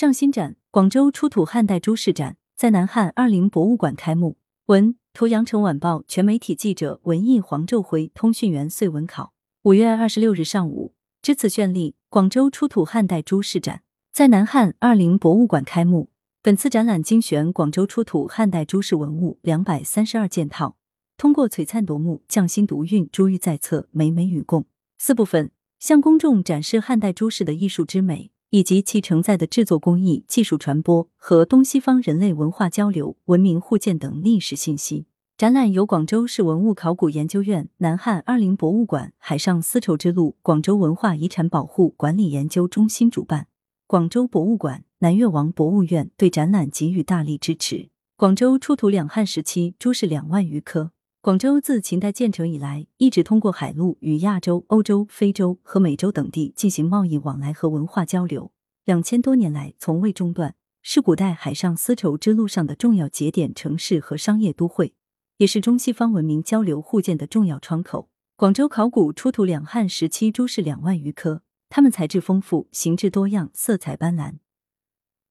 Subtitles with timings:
[0.00, 4.38] 上新展：广州出土汉代诸事展在南汉二陵博物馆开幕。
[4.64, 9.34] 文图：羊城晚报全媒体记者文艺黄昼辉，通讯员穗文考。
[9.64, 16.08] 五月二十六日上午，至此绚丽，广州出土汉代诸事展在南汉二陵博物馆开幕。
[16.40, 20.78] 本次展览精选广州出土汉代诸事文物两百三十二件套，
[21.18, 24.64] 通过璀璨夺目、匠心独运、珠玉在侧、美美与共
[24.96, 28.30] 四部分，向公众展示汉代朱氏的艺术之美。
[28.50, 35.06] 以及其承载的制作工艺、技术传播和东西方人类文化交流、文明互鉴等历史信息。
[35.38, 43.46] 展览由广州市文物考古研究院、南汉二陵博物馆、海上丝绸之路广州文化遗产保护管理研究中心主办。
[43.86, 47.88] 广州博物馆、南越王博物院对展览给予大力支持。
[48.16, 50.90] 广州出土两汉时期诸事两万余颗。
[51.22, 58.52] 广州自秦代建成以来，一直通过海路与亚洲、欧洲、非洲和美洲等地进行贸易往来和文化交流，
[58.86, 64.94] 两千多年来从未中断，是古代海上丝绸之路上的重要节点城市和商业都会，
[65.36, 68.08] 也是中西方文明交流互鉴的重要窗口。
[68.36, 74.38] 广州考古出土两汉时期诸事两万余颗，它们材质丰富、形制多样、色彩斑斓，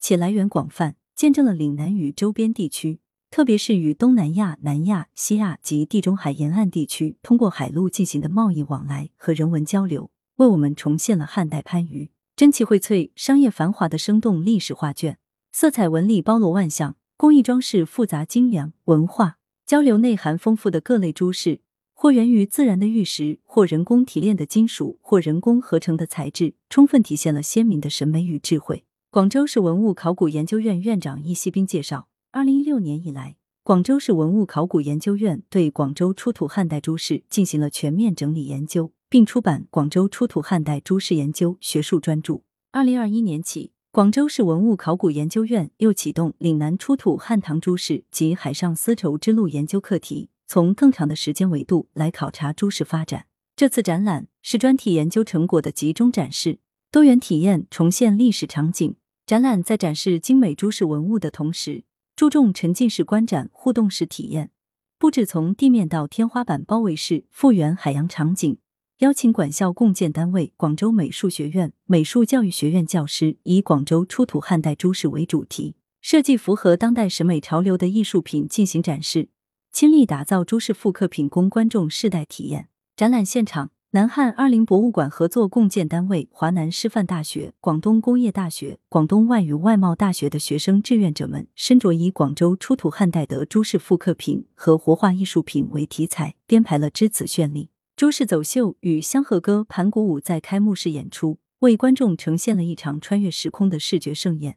[0.00, 3.00] 且来源广泛，见证了岭南与周边地区。
[3.34, 15.18] 特别是与东南亚、南亚、西亚及地中海沿岸地区通过海路进行的贸易往来和人文交流，为我们重现了汉代番禺珍奇荟萃、商业繁华的生动历史画卷。
[15.50, 21.60] 色彩纹理包罗万象，工艺装饰复杂精良，文化交流内涵丰富的各类珠饰，
[21.92, 28.84] 或源于自然的玉石，或人工提炼的金属，或人工合成的材质，充分体现了鲜明的审美与智慧。
[29.10, 32.06] 广州市文物考古研究院院长易锡斌介绍。
[32.34, 42.40] 二零一六年以来，广州市文物考古研究院对广州出土汉代诸事进行了全面整理研究，并出版《广州出土汉代诸事研究》学术专著。
[42.72, 53.26] 二零二一年起，广州市文物考古研究院又启动岭南出土汉唐诸事及海上丝绸之路研究课题，从更长的时间维度来考察诸事发展。
[53.54, 56.58] 这次展览是专题研究成果的集中展示，
[56.90, 58.96] 多元体验重现历史场景。
[59.24, 61.84] 展览在展示精美诸事文物的同时，
[62.16, 64.52] 注重沉浸式观展、互动式体验，
[64.98, 68.56] 布置从地面到天花板包围式复原海洋场景，
[68.98, 79.30] 邀请管校共建单位广州美术学院美术教育学院教师以广州出土汉代诸事为主题，设计符合当代审美潮流的艺术品进行展示，
[79.72, 82.68] 倾力打造诸事复刻品供观众世代体验。
[82.94, 83.73] 展览现场。
[83.94, 104.56] 南汉二陵博物馆合作共建单位华南师范大学、广东工业大学、广东外语外贸大学的学生志愿者们，身着以广州出土汉代的诸事复刻品和活化艺术品为题材，编排了《此绚丽朱氏走秀》与香河歌、盘古舞在开幕式演出，为观众呈现了一场穿越时空的视觉盛宴，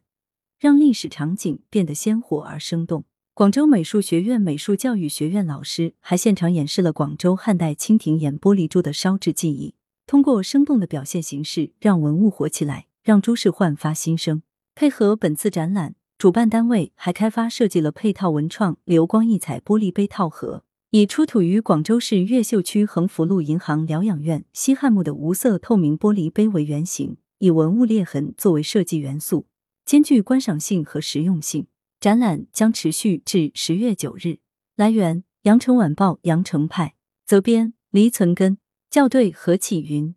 [0.58, 3.04] 让历史场景变得鲜活而生动。
[3.38, 9.76] 广州美术学院美术教育学院老师还现场演示了广州汉代蜻蜓眼玻璃珠的烧制技艺，
[10.08, 14.42] 通过生动的表现形式，让文物活起来，让珠饰焕发新生。
[14.74, 29.46] 配合本次展览，主办单位还开发设计了配套文创流光溢彩玻璃杯套盒，以出土于广州市越秀区横福路银行疗养院西汉墓的无色透明玻璃杯为原型，以文物裂痕作为设计元素，
[29.84, 31.68] 兼具观赏性和实用性。
[32.00, 34.38] 展览将持续至十月九日。
[34.76, 36.94] 来源：羊城晚报羊城派，
[37.26, 40.14] 责编：黎存根，校对：何启云。